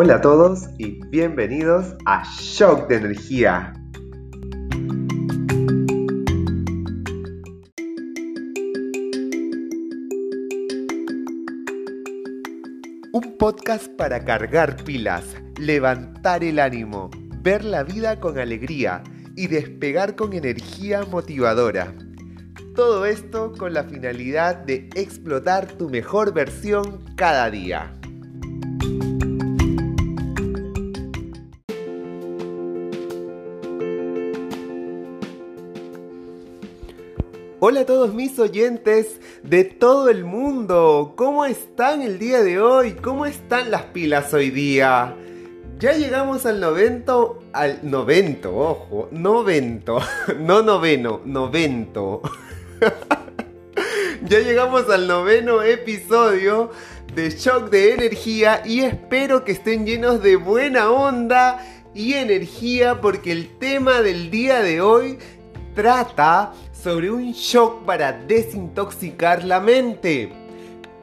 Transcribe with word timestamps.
Hola 0.00 0.14
a 0.14 0.20
todos 0.20 0.68
y 0.78 1.04
bienvenidos 1.06 1.96
a 2.06 2.22
Shock 2.38 2.86
de 2.86 2.98
Energía. 2.98 3.72
Un 13.12 13.36
podcast 13.40 13.88
para 13.96 14.24
cargar 14.24 14.84
pilas, 14.84 15.24
levantar 15.58 16.44
el 16.44 16.60
ánimo, 16.60 17.10
ver 17.42 17.64
la 17.64 17.82
vida 17.82 18.20
con 18.20 18.38
alegría 18.38 19.02
y 19.34 19.48
despegar 19.48 20.14
con 20.14 20.32
energía 20.32 21.02
motivadora. 21.10 21.92
Todo 22.76 23.04
esto 23.04 23.52
con 23.58 23.74
la 23.74 23.82
finalidad 23.82 24.58
de 24.58 24.88
explotar 24.94 25.66
tu 25.72 25.90
mejor 25.90 26.32
versión 26.32 27.02
cada 27.16 27.50
día. 27.50 27.97
Hola 37.60 37.80
a 37.80 37.86
todos 37.86 38.14
mis 38.14 38.38
oyentes 38.38 39.20
de 39.42 39.64
todo 39.64 40.10
el 40.10 40.24
mundo. 40.24 41.14
¿Cómo 41.16 41.44
están 41.44 42.02
el 42.02 42.20
día 42.20 42.40
de 42.44 42.60
hoy? 42.60 42.92
¿Cómo 42.92 43.26
están 43.26 43.72
las 43.72 43.82
pilas 43.82 44.32
hoy 44.32 44.50
día? 44.50 45.16
Ya 45.80 45.94
llegamos 45.94 46.46
al 46.46 46.60
novento, 46.60 47.42
al 47.52 47.80
novento, 47.82 48.56
ojo, 48.56 49.08
novento, 49.10 49.98
no 50.38 50.62
noveno, 50.62 51.20
novento. 51.24 52.22
ya 54.22 54.38
llegamos 54.38 54.88
al 54.88 55.08
noveno 55.08 55.60
episodio 55.64 56.70
de 57.12 57.30
Shock 57.30 57.70
de 57.70 57.94
Energía 57.94 58.62
y 58.64 58.82
espero 58.82 59.42
que 59.42 59.50
estén 59.50 59.84
llenos 59.84 60.22
de 60.22 60.36
buena 60.36 60.92
onda 60.92 61.58
y 61.92 62.14
energía 62.14 63.00
porque 63.00 63.32
el 63.32 63.58
tema 63.58 64.02
del 64.02 64.30
día 64.30 64.62
de 64.62 64.80
hoy 64.80 65.18
trata 65.78 66.52
sobre 66.72 67.08
un 67.08 67.30
shock 67.30 67.84
para 67.84 68.10
desintoxicar 68.10 69.44
la 69.44 69.60
mente. 69.60 70.32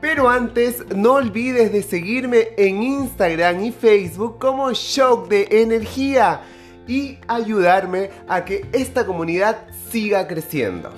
Pero 0.01 0.27
antes, 0.29 0.85
no 0.93 1.13
olvides 1.13 1.71
de 1.71 1.81
seguirme 1.81 2.49
en 2.57 2.83
Instagram 2.83 3.63
y 3.63 3.71
Facebook 3.71 4.37
como 4.37 4.73
Shock 4.73 5.29
de 5.29 5.47
Energía 5.49 6.41
y 6.89 7.17
ayudarme 7.29 8.09
a 8.27 8.43
que 8.43 8.65
esta 8.73 9.05
comunidad 9.05 9.65
siga 9.89 10.27
creciendo. 10.27 10.89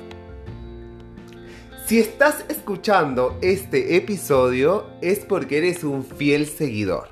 Si 1.85 1.99
estás 1.99 2.43
escuchando 2.49 3.37
este 3.43 3.95
episodio 3.95 4.87
es 5.03 5.19
porque 5.19 5.59
eres 5.59 5.83
un 5.83 6.03
fiel 6.03 6.47
seguidor, 6.47 7.09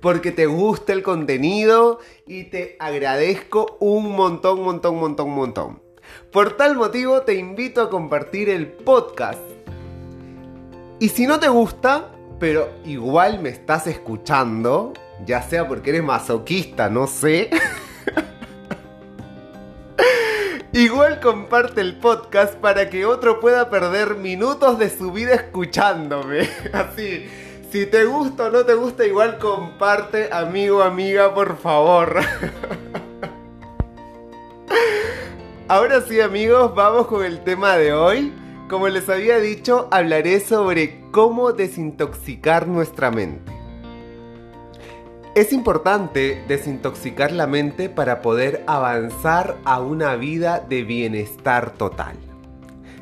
porque 0.00 0.30
te 0.30 0.46
gusta 0.46 0.92
el 0.92 1.02
contenido 1.02 1.98
y 2.28 2.44
te 2.44 2.76
agradezco 2.78 3.76
un 3.80 4.12
montón, 4.12 4.62
montón, 4.62 5.00
montón, 5.00 5.30
montón. 5.30 5.85
Por 6.32 6.56
tal 6.56 6.76
motivo 6.76 7.22
te 7.22 7.34
invito 7.34 7.80
a 7.80 7.90
compartir 7.90 8.48
el 8.48 8.68
podcast. 8.68 9.40
Y 10.98 11.10
si 11.10 11.26
no 11.26 11.38
te 11.38 11.48
gusta, 11.48 12.08
pero 12.38 12.70
igual 12.84 13.40
me 13.40 13.48
estás 13.48 13.86
escuchando, 13.86 14.92
ya 15.24 15.42
sea 15.42 15.68
porque 15.68 15.90
eres 15.90 16.02
masoquista, 16.02 16.88
no 16.88 17.06
sé. 17.06 17.50
igual 20.72 21.20
comparte 21.20 21.80
el 21.80 21.96
podcast 21.96 22.54
para 22.54 22.90
que 22.90 23.06
otro 23.06 23.40
pueda 23.40 23.70
perder 23.70 24.16
minutos 24.16 24.78
de 24.78 24.90
su 24.90 25.12
vida 25.12 25.34
escuchándome. 25.34 26.48
Así. 26.72 27.26
Si 27.70 27.86
te 27.86 28.04
gusta 28.04 28.44
o 28.44 28.50
no 28.50 28.64
te 28.64 28.74
gusta, 28.74 29.04
igual 29.04 29.38
comparte, 29.38 30.30
amigo, 30.32 30.82
amiga, 30.82 31.34
por 31.34 31.58
favor. 31.58 32.20
Ahora 35.68 36.00
sí 36.00 36.20
amigos, 36.20 36.76
vamos 36.76 37.08
con 37.08 37.24
el 37.24 37.42
tema 37.42 37.76
de 37.76 37.92
hoy. 37.92 38.32
Como 38.68 38.86
les 38.86 39.08
había 39.08 39.40
dicho, 39.40 39.88
hablaré 39.90 40.38
sobre 40.38 41.00
cómo 41.10 41.52
desintoxicar 41.52 42.68
nuestra 42.68 43.10
mente. 43.10 43.50
Es 45.34 45.52
importante 45.52 46.44
desintoxicar 46.46 47.32
la 47.32 47.48
mente 47.48 47.88
para 47.88 48.22
poder 48.22 48.62
avanzar 48.68 49.56
a 49.64 49.80
una 49.80 50.14
vida 50.14 50.60
de 50.60 50.84
bienestar 50.84 51.72
total. 51.72 52.14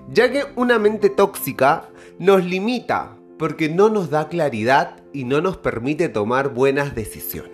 Ya 0.09 0.33
que 0.33 0.47
una 0.57 0.79
mente 0.79 1.11
tóxica 1.11 1.91
nos 2.19 2.47
limita 2.47 3.19
porque 3.39 3.69
no 3.69 3.91
nos 3.91 4.09
da 4.09 4.29
claridad 4.29 4.97
y 5.13 5.25
no 5.25 5.43
nos 5.43 5.59
permite 5.59 6.09
tomar 6.09 6.55
buenas 6.55 6.95
decisiones. 6.95 7.54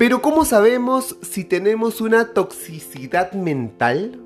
Pero 0.00 0.22
¿cómo 0.22 0.46
sabemos 0.46 1.18
si 1.20 1.44
tenemos 1.44 2.00
una 2.00 2.32
toxicidad 2.32 3.32
mental? 3.32 4.18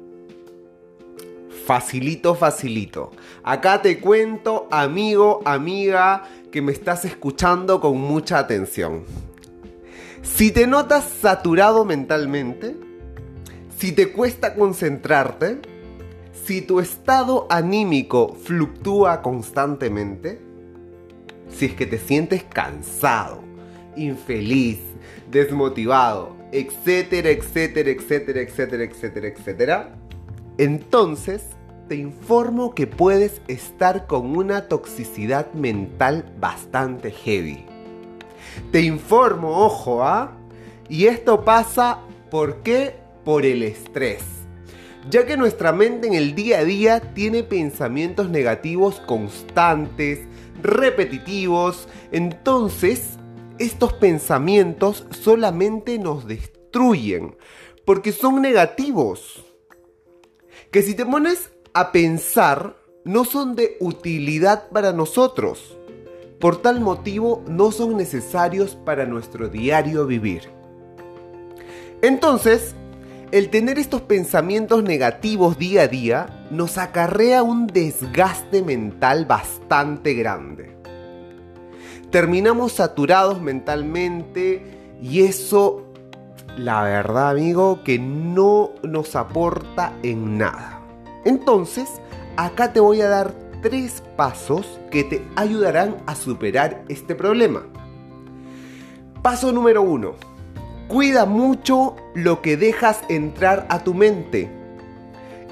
Facilito, 1.66 2.36
facilito. 2.36 3.10
Acá 3.42 3.82
te 3.82 3.98
cuento, 3.98 4.68
amigo, 4.70 5.42
amiga, 5.44 6.28
que 6.52 6.62
me 6.62 6.70
estás 6.70 7.04
escuchando 7.04 7.80
con 7.80 8.00
mucha 8.00 8.38
atención. 8.38 9.02
Si 10.22 10.52
te 10.52 10.68
notas 10.68 11.06
saturado 11.20 11.84
mentalmente, 11.84 12.76
si 13.76 13.90
te 13.90 14.12
cuesta 14.12 14.54
concentrarte, 14.54 15.58
si 16.46 16.62
tu 16.62 16.78
estado 16.78 17.48
anímico 17.50 18.36
fluctúa 18.44 19.22
constantemente, 19.22 20.40
si 21.48 21.64
es 21.64 21.74
que 21.74 21.86
te 21.86 21.98
sientes 21.98 22.44
cansado, 22.44 23.42
infeliz, 23.96 24.78
desmotivado, 25.30 26.36
etcétera, 26.52 27.30
etcétera, 27.30 27.90
etcétera, 27.90 28.40
etcétera, 28.40 28.84
etcétera, 28.84 29.28
etcétera, 29.28 29.94
entonces 30.58 31.42
te 31.88 31.96
informo 31.96 32.74
que 32.74 32.86
puedes 32.86 33.42
estar 33.48 34.06
con 34.06 34.36
una 34.36 34.68
toxicidad 34.68 35.52
mental 35.52 36.24
bastante 36.40 37.10
heavy. 37.10 37.64
Te 38.70 38.82
informo, 38.82 39.50
ojo, 39.64 40.02
¿ah? 40.02 40.32
Y 40.88 41.06
esto 41.06 41.44
pasa, 41.44 41.98
¿por 42.30 42.62
qué? 42.62 42.94
Por 43.24 43.44
el 43.44 43.62
estrés. 43.62 44.22
Ya 45.10 45.26
que 45.26 45.36
nuestra 45.36 45.72
mente 45.72 46.06
en 46.06 46.14
el 46.14 46.34
día 46.34 46.60
a 46.60 46.64
día 46.64 47.00
tiene 47.14 47.42
pensamientos 47.42 48.30
negativos 48.30 49.00
constantes, 49.00 50.20
repetitivos, 50.62 51.88
entonces 52.10 53.18
estos 53.58 53.92
pensamientos 53.92 55.06
solamente 55.10 55.98
nos 55.98 56.26
destruyen 56.26 57.36
porque 57.84 58.12
son 58.12 58.42
negativos. 58.42 59.44
Que 60.70 60.82
si 60.82 60.94
te 60.94 61.06
pones 61.06 61.52
a 61.72 61.92
pensar, 61.92 62.76
no 63.04 63.24
son 63.24 63.54
de 63.54 63.76
utilidad 63.80 64.70
para 64.70 64.92
nosotros. 64.92 65.78
Por 66.40 66.60
tal 66.60 66.80
motivo, 66.80 67.44
no 67.46 67.70
son 67.70 67.96
necesarios 67.96 68.76
para 68.84 69.06
nuestro 69.06 69.48
diario 69.48 70.06
vivir. 70.06 70.50
Entonces, 72.02 72.74
el 73.30 73.50
tener 73.50 73.78
estos 73.78 74.02
pensamientos 74.02 74.82
negativos 74.82 75.58
día 75.58 75.82
a 75.82 75.88
día 75.88 76.46
nos 76.50 76.76
acarrea 76.76 77.42
un 77.42 77.66
desgaste 77.66 78.62
mental 78.62 79.26
bastante 79.26 80.14
grande 80.14 80.73
terminamos 82.14 82.74
saturados 82.74 83.42
mentalmente 83.42 84.62
y 85.02 85.22
eso, 85.22 85.82
la 86.56 86.84
verdad 86.84 87.30
amigo, 87.30 87.82
que 87.82 87.98
no 87.98 88.70
nos 88.84 89.16
aporta 89.16 89.92
en 90.04 90.38
nada. 90.38 90.80
Entonces, 91.24 91.88
acá 92.36 92.72
te 92.72 92.78
voy 92.78 93.00
a 93.00 93.08
dar 93.08 93.34
tres 93.62 94.00
pasos 94.16 94.78
que 94.92 95.02
te 95.02 95.26
ayudarán 95.34 95.96
a 96.06 96.14
superar 96.14 96.84
este 96.88 97.16
problema. 97.16 97.64
Paso 99.20 99.50
número 99.50 99.82
uno. 99.82 100.12
Cuida 100.86 101.26
mucho 101.26 101.96
lo 102.14 102.42
que 102.42 102.56
dejas 102.56 103.00
entrar 103.08 103.66
a 103.70 103.82
tu 103.82 103.92
mente. 103.92 104.48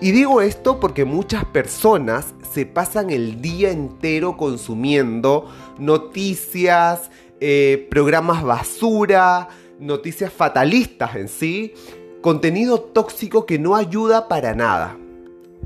Y 0.03 0.11
digo 0.11 0.43
esto 0.43 0.81
porque 0.81 1.05
muchas 1.05 1.45
personas 1.45 2.35
se 2.53 2.67
pasan 2.67 3.11
el 3.11 3.41
día 3.41 3.71
entero 3.71 4.37
consumiendo 4.37 5.49
noticias, 5.79 7.13
eh, 7.39 7.87
programas 7.89 8.43
basura, 8.43 9.49
noticias 9.79 10.33
fatalistas 10.33 11.15
en 11.15 11.29
sí, 11.29 11.75
contenido 12.21 12.81
tóxico 12.81 13.47
que 13.47 13.61
no 13.61 13.77
ayuda 13.77 14.27
para 14.27 14.57
nada. 14.57 14.97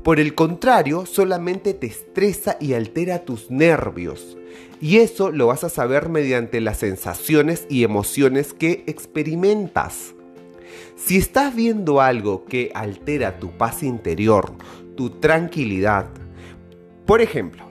Por 0.03 0.19
el 0.19 0.35
contrario, 0.35 1.07
solamente 1.07 1.73
te 1.73 1.87
estresa 1.87 2.57
y 2.59 2.73
altera 2.73 3.25
tus 3.25 3.49
nervios. 3.49 4.37
Y 4.79 4.97
eso 4.97 5.31
lo 5.31 5.47
vas 5.47 5.63
a 5.63 5.69
saber 5.69 6.09
mediante 6.09 6.61
las 6.61 6.77
sensaciones 6.77 7.65
y 7.71 7.83
emociones 7.83 8.53
que 8.53 8.83
experimentas. 8.85 10.13
Si 10.95 11.17
estás 11.17 11.55
viendo 11.55 12.01
algo 12.01 12.45
que 12.45 12.71
altera 12.73 13.39
tu 13.39 13.51
paz 13.57 13.83
interior, 13.83 14.51
tu 14.95 15.09
tranquilidad, 15.09 16.07
por 17.05 17.21
ejemplo, 17.21 17.63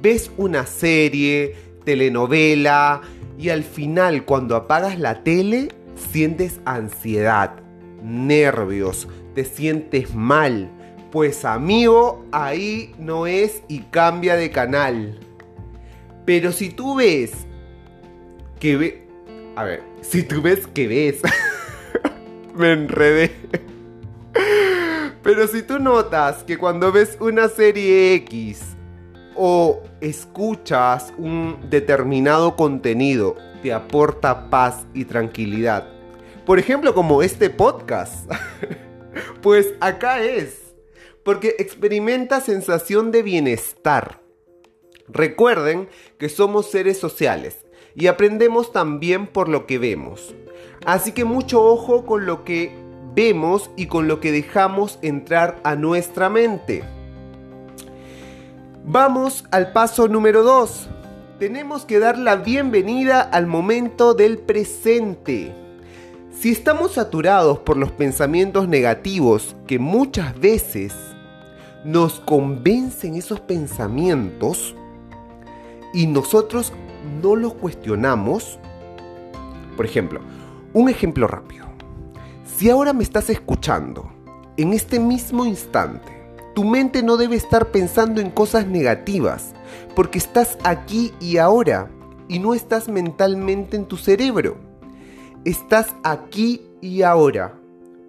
ves 0.00 0.30
una 0.36 0.66
serie 0.66 1.54
telenovela 1.84 3.02
y 3.38 3.50
al 3.50 3.62
final 3.62 4.24
cuando 4.24 4.56
apagas 4.56 4.98
la 4.98 5.22
tele 5.22 5.68
sientes 5.96 6.60
ansiedad, 6.64 7.56
nervios, 8.02 9.08
te 9.34 9.44
sientes 9.44 10.14
mal. 10.14 10.70
Pues 11.10 11.44
amigo, 11.44 12.24
ahí 12.32 12.94
no 12.98 13.26
es 13.26 13.62
y 13.68 13.80
cambia 13.80 14.36
de 14.36 14.50
canal. 14.50 15.18
Pero 16.24 16.52
si 16.52 16.70
tú 16.70 16.96
ves 16.96 17.32
que 18.58 18.76
ve... 18.76 19.06
A 19.56 19.64
ver, 19.64 19.82
si 20.00 20.22
tú 20.22 20.42
ves 20.42 20.66
que 20.66 20.88
ves... 20.88 21.20
Me 22.54 22.72
enredé. 22.72 23.34
Pero 25.22 25.48
si 25.48 25.62
tú 25.62 25.78
notas 25.80 26.44
que 26.44 26.56
cuando 26.56 26.92
ves 26.92 27.16
una 27.20 27.48
serie 27.48 28.14
X 28.14 28.60
o 29.34 29.82
escuchas 30.00 31.12
un 31.18 31.58
determinado 31.68 32.54
contenido 32.54 33.36
te 33.62 33.72
aporta 33.72 34.50
paz 34.50 34.86
y 34.94 35.04
tranquilidad, 35.04 35.88
por 36.46 36.58
ejemplo 36.58 36.94
como 36.94 37.22
este 37.22 37.50
podcast, 37.50 38.30
pues 39.42 39.74
acá 39.80 40.22
es, 40.22 40.74
porque 41.24 41.56
experimenta 41.58 42.40
sensación 42.40 43.10
de 43.10 43.22
bienestar. 43.22 44.20
Recuerden 45.08 45.88
que 46.18 46.28
somos 46.28 46.70
seres 46.70 46.98
sociales 46.98 47.63
y 47.94 48.06
aprendemos 48.08 48.72
también 48.72 49.26
por 49.26 49.48
lo 49.48 49.66
que 49.66 49.78
vemos. 49.78 50.34
Así 50.84 51.12
que 51.12 51.24
mucho 51.24 51.62
ojo 51.64 52.04
con 52.04 52.26
lo 52.26 52.44
que 52.44 52.74
vemos 53.14 53.70
y 53.76 53.86
con 53.86 54.08
lo 54.08 54.20
que 54.20 54.32
dejamos 54.32 54.98
entrar 55.02 55.60
a 55.62 55.76
nuestra 55.76 56.28
mente. 56.28 56.82
Vamos 58.84 59.44
al 59.50 59.72
paso 59.72 60.08
número 60.08 60.42
2. 60.42 60.88
Tenemos 61.38 61.84
que 61.84 61.98
dar 61.98 62.18
la 62.18 62.36
bienvenida 62.36 63.20
al 63.20 63.46
momento 63.46 64.14
del 64.14 64.38
presente. 64.38 65.54
Si 66.38 66.50
estamos 66.50 66.92
saturados 66.92 67.60
por 67.60 67.76
los 67.76 67.92
pensamientos 67.92 68.68
negativos 68.68 69.56
que 69.66 69.78
muchas 69.78 70.38
veces 70.38 70.92
nos 71.84 72.20
convencen 72.20 73.14
esos 73.14 73.40
pensamientos 73.40 74.74
y 75.94 76.06
nosotros 76.06 76.72
no 77.22 77.36
los 77.36 77.54
cuestionamos, 77.54 78.58
por 79.76 79.86
ejemplo, 79.86 80.20
un 80.72 80.88
ejemplo 80.88 81.26
rápido. 81.26 81.66
Si 82.56 82.68
ahora 82.68 82.92
me 82.92 83.04
estás 83.04 83.30
escuchando, 83.30 84.10
en 84.56 84.72
este 84.72 85.00
mismo 85.00 85.46
instante, 85.46 86.12
tu 86.54 86.64
mente 86.64 87.02
no 87.02 87.16
debe 87.16 87.36
estar 87.36 87.70
pensando 87.70 88.20
en 88.20 88.30
cosas 88.30 88.66
negativas, 88.66 89.54
porque 89.94 90.18
estás 90.18 90.58
aquí 90.64 91.12
y 91.20 91.38
ahora 91.38 91.90
y 92.28 92.38
no 92.38 92.54
estás 92.54 92.88
mentalmente 92.88 93.76
en 93.76 93.86
tu 93.86 93.96
cerebro. 93.96 94.56
Estás 95.44 95.88
aquí 96.04 96.62
y 96.80 97.02
ahora. 97.02 97.54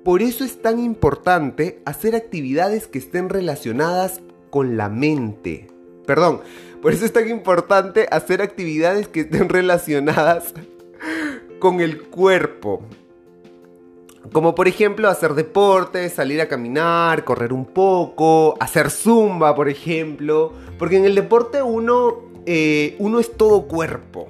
Por 0.03 0.21
eso 0.21 0.43
es 0.43 0.61
tan 0.61 0.79
importante 0.79 1.81
hacer 1.85 2.15
actividades 2.15 2.87
que 2.87 2.99
estén 2.99 3.29
relacionadas 3.29 4.21
con 4.51 4.77
la 4.77 4.89
mente. 4.89 5.67
Perdón, 6.05 6.41
por 6.85 6.93
eso 6.93 7.03
es 7.03 7.13
tan 7.13 7.27
importante 7.27 8.07
hacer 8.11 8.43
actividades 8.43 9.07
que 9.07 9.21
estén 9.21 9.49
relacionadas 9.49 10.53
con 11.57 11.81
el 11.81 12.03
cuerpo. 12.03 12.83
Como 14.31 14.53
por 14.53 14.67
ejemplo 14.67 15.09
hacer 15.09 15.33
deporte, 15.33 16.07
salir 16.09 16.41
a 16.41 16.47
caminar, 16.47 17.23
correr 17.23 17.53
un 17.53 17.65
poco, 17.65 18.55
hacer 18.59 18.91
zumba, 18.91 19.55
por 19.55 19.67
ejemplo. 19.67 20.53
Porque 20.77 20.97
en 20.97 21.05
el 21.05 21.15
deporte 21.15 21.63
uno, 21.63 22.19
eh, 22.45 22.95
uno 22.99 23.19
es 23.19 23.35
todo 23.35 23.63
cuerpo. 23.63 24.27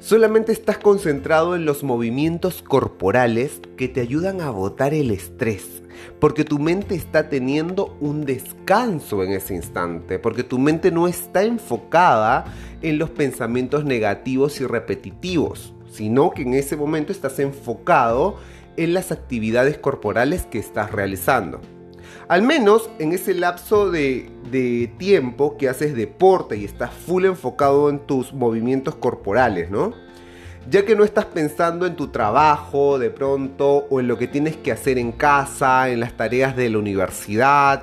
Solamente 0.00 0.50
estás 0.50 0.78
concentrado 0.78 1.54
en 1.54 1.64
los 1.64 1.84
movimientos 1.84 2.62
corporales 2.62 3.60
que 3.76 3.86
te 3.88 4.00
ayudan 4.00 4.40
a 4.40 4.50
botar 4.50 4.94
el 4.94 5.10
estrés. 5.10 5.82
Porque 6.18 6.44
tu 6.44 6.58
mente 6.58 6.94
está 6.94 7.28
teniendo 7.28 7.96
un 8.00 8.24
descanso 8.24 9.22
en 9.22 9.32
ese 9.32 9.54
instante. 9.54 10.18
Porque 10.18 10.42
tu 10.42 10.58
mente 10.58 10.90
no 10.90 11.06
está 11.06 11.44
enfocada 11.44 12.46
en 12.82 12.98
los 12.98 13.10
pensamientos 13.10 13.84
negativos 13.84 14.60
y 14.60 14.66
repetitivos 14.66 15.74
sino 15.90 16.30
que 16.30 16.42
en 16.42 16.54
ese 16.54 16.76
momento 16.76 17.12
estás 17.12 17.38
enfocado 17.38 18.36
en 18.76 18.94
las 18.94 19.12
actividades 19.12 19.78
corporales 19.78 20.46
que 20.46 20.58
estás 20.58 20.92
realizando. 20.92 21.60
Al 22.28 22.42
menos 22.42 22.90
en 22.98 23.12
ese 23.12 23.34
lapso 23.34 23.90
de, 23.90 24.30
tiempo 24.98 25.56
que 25.56 25.68
haces 25.68 25.94
deporte 25.94 26.56
y 26.56 26.64
estás 26.64 26.92
full 26.92 27.24
enfocado 27.24 27.88
en 27.90 28.00
tus 28.00 28.32
movimientos 28.32 28.94
corporales, 28.96 29.70
¿no? 29.70 29.92
Ya 30.68 30.84
que 30.84 30.94
no 30.94 31.04
estás 31.04 31.24
pensando 31.24 31.86
en 31.86 31.96
tu 31.96 32.08
trabajo 32.08 32.98
de 32.98 33.10
pronto 33.10 33.86
o 33.90 34.00
en 34.00 34.08
lo 34.08 34.18
que 34.18 34.28
tienes 34.28 34.56
que 34.56 34.72
hacer 34.72 34.98
en 34.98 35.12
casa, 35.12 35.88
en 35.88 36.00
las 36.00 36.16
tareas 36.16 36.54
de 36.54 36.68
la 36.68 36.78
universidad, 36.78 37.82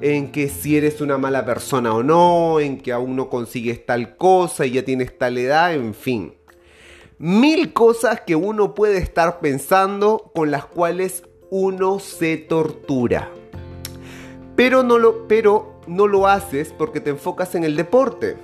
en 0.00 0.30
que 0.30 0.48
si 0.48 0.76
eres 0.76 1.00
una 1.00 1.18
mala 1.18 1.44
persona 1.44 1.94
o 1.94 2.02
no, 2.02 2.60
en 2.60 2.78
que 2.78 2.92
aún 2.92 3.16
no 3.16 3.28
consigues 3.28 3.84
tal 3.86 4.16
cosa 4.16 4.66
y 4.66 4.72
ya 4.72 4.84
tienes 4.84 5.16
tal 5.16 5.38
edad, 5.38 5.74
en 5.74 5.94
fin 5.94 6.34
mil 7.20 7.74
cosas 7.74 8.22
que 8.22 8.34
uno 8.34 8.74
puede 8.74 8.96
estar 8.96 9.40
pensando 9.40 10.32
con 10.34 10.50
las 10.50 10.64
cuales 10.64 11.22
uno 11.50 11.98
se 11.98 12.38
tortura. 12.38 13.30
Pero 14.60 14.82
no 14.82 14.98
lo, 14.98 15.26
pero 15.26 15.72
no 15.86 16.06
lo 16.06 16.26
haces 16.26 16.74
porque 16.76 17.00
te 17.00 17.08
enfocas 17.08 17.54
en 17.54 17.64
el 17.64 17.76
deporte 17.76 18.36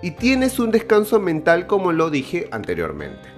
y 0.00 0.12
tienes 0.12 0.58
un 0.58 0.70
descanso 0.70 1.20
mental 1.20 1.66
como 1.66 1.92
lo 1.92 2.08
dije 2.08 2.48
anteriormente. 2.50 3.28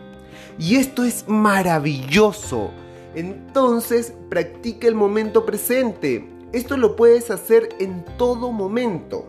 Y 0.57 0.77
esto 0.77 1.03
es 1.03 1.27
maravilloso. 1.27 2.71
Entonces 3.17 4.15
practica 4.29 4.87
el 4.87 4.95
momento 4.95 5.45
presente. 5.45 6.25
Esto 6.53 6.77
lo 6.77 6.95
puedes 6.95 7.29
hacer 7.33 7.71
en 7.81 8.05
todo 8.17 8.53
momento. 8.53 9.27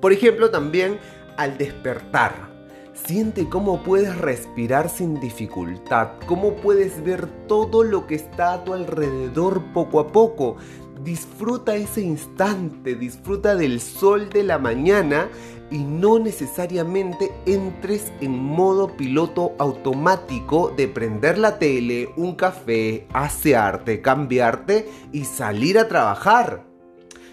Por 0.00 0.14
ejemplo, 0.14 0.50
también 0.50 0.98
al 1.36 1.58
despertar. 1.58 2.50
Siente 2.94 3.48
cómo 3.50 3.82
puedes 3.82 4.16
respirar 4.16 4.88
sin 4.88 5.20
dificultad, 5.20 6.12
cómo 6.26 6.54
puedes 6.54 7.02
ver 7.02 7.26
todo 7.48 7.84
lo 7.84 8.06
que 8.06 8.14
está 8.14 8.54
a 8.54 8.64
tu 8.64 8.72
alrededor 8.72 9.62
poco 9.72 10.00
a 10.00 10.08
poco. 10.08 10.56
Disfruta 11.04 11.74
ese 11.74 12.00
instante, 12.02 12.94
disfruta 12.94 13.56
del 13.56 13.80
sol 13.80 14.28
de 14.30 14.44
la 14.44 14.58
mañana 14.58 15.28
y 15.68 15.78
no 15.78 16.18
necesariamente 16.18 17.32
entres 17.46 18.12
en 18.20 18.38
modo 18.38 18.96
piloto 18.96 19.54
automático 19.58 20.72
de 20.76 20.86
prender 20.86 21.38
la 21.38 21.58
tele, 21.58 22.10
un 22.16 22.36
café, 22.36 23.06
asearte, 23.12 24.00
cambiarte 24.00 24.88
y 25.12 25.24
salir 25.24 25.78
a 25.78 25.88
trabajar. 25.88 26.64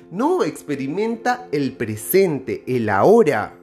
No, 0.09 0.43
experimenta 0.43 1.47
el 1.51 1.73
presente, 1.73 2.63
el 2.65 2.89
ahora. 2.89 3.58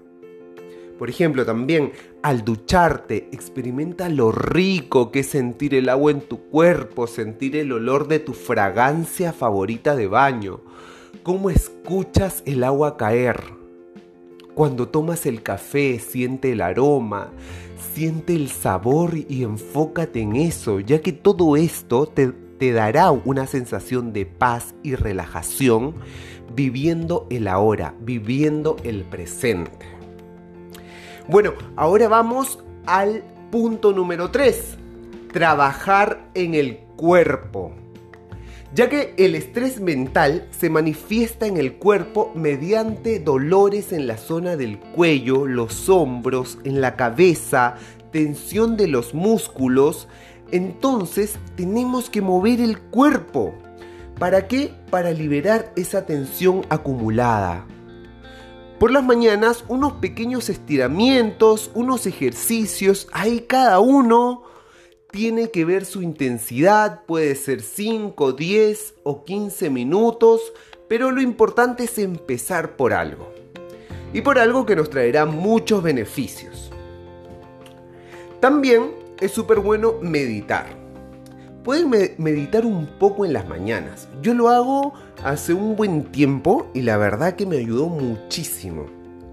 Por 0.99 1.11
ejemplo, 1.11 1.45
también 1.45 1.93
al 2.23 2.45
ducharte, 2.45 3.29
experimenta 3.31 4.09
lo 4.09 4.33
rico 4.33 5.11
que 5.11 5.21
es 5.21 5.27
sentir 5.27 5.75
el 5.75 5.89
agua 5.89 6.11
en 6.11 6.23
tu 6.23 6.41
cuerpo, 6.49 7.07
sentir 7.07 7.57
el 7.57 7.73
olor 7.73 8.09
de 8.09 8.19
tu 8.19 8.33
fragancia 8.33 9.33
favorita 9.33 9.95
de 9.95 10.07
baño, 10.07 10.61
cómo 11.23 11.51
escuchas 11.51 12.43
el 12.47 12.65
agua 12.65 12.97
caer. 12.97 13.43
Cuando 14.55 14.89
tomas 14.89 15.27
el 15.27 15.43
café, 15.43 15.99
siente 15.99 16.53
el 16.53 16.63
aroma, 16.63 17.31
siente 17.93 18.35
el 18.35 18.49
sabor 18.49 19.13
y 19.17 19.43
enfócate 19.43 20.21
en 20.21 20.37
eso, 20.37 20.81
ya 20.81 21.03
que 21.03 21.13
todo 21.13 21.57
esto 21.57 22.07
te, 22.07 22.33
te 22.59 22.73
dará 22.73 23.11
una 23.11 23.47
sensación 23.47 24.15
de 24.15 24.25
paz 24.25 24.75
y 24.83 24.95
relajación 24.95 25.95
viviendo 26.55 27.27
el 27.29 27.49
ahora, 27.49 27.95
viviendo 28.01 28.77
el 28.83 29.05
presente. 29.05 29.96
Bueno, 31.29 31.55
ahora 31.75 32.07
vamos 32.07 32.61
al 32.87 33.25
punto 33.51 33.93
número 33.93 34.31
3. 34.31 34.77
Trabajar 35.33 36.31
en 36.35 36.55
el 36.55 36.77
cuerpo. 36.95 37.73
Ya 38.73 38.89
que 38.89 39.13
el 39.17 39.35
estrés 39.35 39.81
mental 39.81 40.47
se 40.53 40.71
manifiesta 40.71 41.49
en 41.49 41.57
el 41.57 41.75
cuerpo 41.79 42.31
mediante 42.37 43.19
dolores 43.19 43.93
en 43.93 44.07
la 44.07 44.19
zona 44.19 44.57
del 44.57 44.79
cuello, 44.79 45.47
los 45.47 45.89
hombros, 45.89 46.59
en 46.63 46.81
la 46.81 46.95
cabeza, 46.95 47.75
tensión 48.13 48.77
de 48.77 48.87
los 48.87 49.13
músculos, 49.13 50.07
entonces 50.53 51.41
tenemos 51.57 52.09
que 52.09 52.23
mover 52.23 52.61
el 52.61 52.79
cuerpo. 52.79 53.53
¿Para 54.21 54.47
qué? 54.47 54.73
Para 54.91 55.11
liberar 55.11 55.73
esa 55.75 56.07
tensión 56.07 56.65
acumulada. 56.69 57.67
Por 58.79 58.91
las 58.91 59.03
mañanas 59.03 59.65
unos 59.69 59.95
pequeños 59.95 60.51
estiramientos, 60.51 61.71
unos 61.73 62.07
ejercicios, 62.07 63.09
ahí 63.13 63.41
cada 63.49 63.81
uno 63.81 64.43
tiene 65.11 65.51
que 65.51 65.65
ver 65.65 65.87
su 65.87 66.03
intensidad, 66.03 67.07
puede 67.07 67.35
ser 67.37 67.63
5, 67.63 68.33
10 68.33 68.95
o 69.03 69.25
15 69.25 69.71
minutos, 69.71 70.53
pero 70.89 71.11
lo 71.11 71.23
importante 71.23 71.85
es 71.85 71.99
empezar 71.99 72.77
por 72.77 72.93
algo. 72.93 73.33
y 74.13 74.23
por 74.23 74.39
algo 74.39 74.65
que 74.65 74.77
nos 74.77 74.89
traerá 74.89 75.27
muchos 75.27 75.83
beneficios. 75.83 76.71
También 78.41 78.93
es 79.21 79.33
súper 79.33 79.59
bueno 79.59 79.97
meditar. 80.01 80.76
Pueden 81.67 81.91
meditar 82.19 82.65
un 82.65 82.87
poco 82.87 83.25
en 83.25 83.33
las 83.33 83.49
mañanas. 83.49 84.07
Yo 84.23 84.35
lo 84.35 84.51
hago 84.51 84.93
hace 85.25 85.53
un 85.53 85.75
buen 85.75 86.05
tiempo 86.13 86.69
y 86.75 86.83
la 86.83 86.97
verdad 86.97 87.35
que 87.35 87.45
me 87.45 87.57
ayudó 87.57 87.89
muchísimo. 87.89 88.87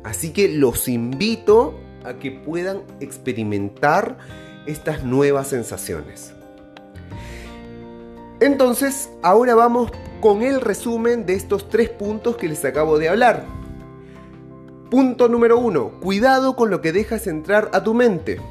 Así 0.03 0.33
que 0.33 0.49
los 0.49 0.87
invito 0.87 1.75
a 2.03 2.15
que 2.15 2.31
puedan 2.31 2.81
experimentar 3.01 4.17
estas 4.65 5.03
nuevas 5.03 5.49
sensaciones. 5.49 6.33
Entonces, 8.39 9.11
ahora 9.21 9.53
vamos 9.53 9.91
con 10.19 10.41
el 10.41 10.59
resumen 10.59 11.27
de 11.27 11.35
estos 11.35 11.69
tres 11.69 11.91
puntos 11.91 12.35
que 12.37 12.49
les 12.49 12.65
acabo 12.65 12.97
de 12.97 13.09
hablar. 13.09 13.45
Punto 14.89 15.29
número 15.29 15.59
uno, 15.59 15.99
cuidado 15.99 16.55
con 16.55 16.71
lo 16.71 16.81
que 16.81 16.93
dejas 16.93 17.27
entrar 17.27 17.69
a 17.73 17.83
tu 17.83 17.93
mente. 17.93 18.41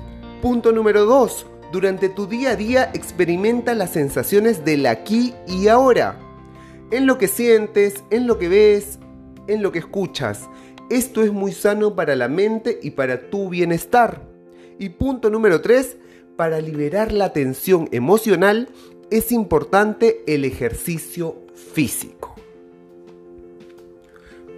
Punto 0.40 0.70
número 0.70 1.04
2. 1.04 1.46
Durante 1.72 2.10
tu 2.10 2.26
día 2.26 2.50
a 2.50 2.56
día 2.56 2.90
experimenta 2.92 3.74
las 3.74 3.92
sensaciones 3.92 4.62
del 4.62 4.84
aquí 4.84 5.32
y 5.48 5.68
ahora. 5.68 6.20
En 6.90 7.06
lo 7.06 7.16
que 7.16 7.28
sientes, 7.28 8.04
en 8.10 8.26
lo 8.26 8.38
que 8.38 8.48
ves, 8.48 8.98
en 9.46 9.62
lo 9.62 9.72
que 9.72 9.78
escuchas. 9.78 10.50
Esto 10.90 11.22
es 11.22 11.32
muy 11.32 11.52
sano 11.52 11.96
para 11.96 12.14
la 12.14 12.28
mente 12.28 12.78
y 12.82 12.90
para 12.90 13.30
tu 13.30 13.48
bienestar. 13.48 14.20
Y 14.78 14.90
punto 14.90 15.30
número 15.30 15.62
3. 15.62 15.96
Para 16.36 16.60
liberar 16.60 17.10
la 17.10 17.32
tensión 17.32 17.88
emocional 17.90 18.68
es 19.10 19.32
importante 19.32 20.22
el 20.26 20.44
ejercicio 20.44 21.38
físico. 21.54 22.34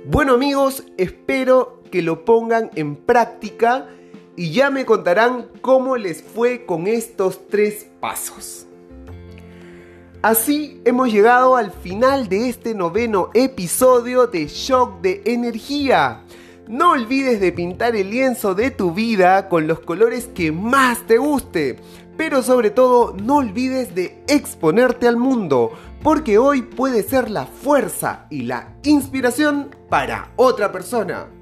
Bueno 0.04 0.35
amigos, 0.35 0.83
espero 0.97 1.80
que 1.92 2.02
lo 2.02 2.25
pongan 2.25 2.73
en 2.75 2.97
práctica 2.97 3.88
y 4.37 4.53
ya 4.53 4.71
me 4.71 4.85
contarán 4.85 5.47
cómo 5.61 5.97
les 5.97 6.23
fue 6.23 6.67
con 6.67 6.87
estos 6.87 7.49
tres 7.49 7.87
pasos. 8.00 8.67
Así 10.23 10.81
hemos 10.87 11.12
llegado 11.12 11.57
al 11.57 11.71
final 11.71 12.29
de 12.31 12.49
este 12.49 12.75
noveno 12.75 13.29
episodio 13.35 14.26
de 14.26 14.47
Shock 14.47 15.03
de 15.03 15.23
Energía. 15.26 16.23
No 16.67 16.93
olvides 16.93 17.41
de 17.41 17.53
pintar 17.53 17.95
el 17.95 18.09
lienzo 18.09 18.55
de 18.55 18.71
tu 18.71 18.95
vida 18.95 19.50
con 19.50 19.67
los 19.67 19.81
colores 19.81 20.31
que 20.35 20.50
más 20.50 21.07
te 21.07 21.19
guste. 21.19 21.76
Pero 22.17 22.43
sobre 22.43 22.71
todo 22.71 23.14
no 23.23 23.37
olvides 23.37 23.95
de 23.95 24.23
exponerte 24.26 25.09
al 25.09 25.19
mundo, 25.19 25.73
porque 26.03 26.38
hoy 26.38 26.62
puede 26.62 27.03
ser 27.03 27.29
la 27.29 27.45
fuerza 27.45 28.26
y 28.31 28.45
la 28.45 28.73
inspiración 28.83 29.76
para 29.91 30.33
otra 30.37 30.73
persona. 30.73 31.34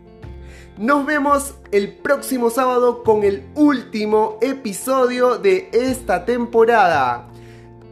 Nos 0.82 1.06
vemos 1.06 1.54
el 1.70 1.92
próximo 1.92 2.50
sábado 2.50 3.04
con 3.04 3.22
el 3.22 3.44
último 3.54 4.38
episodio 4.40 5.38
de 5.38 5.70
esta 5.72 6.24
temporada. 6.24 7.28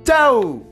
¡Chao! 0.02 0.69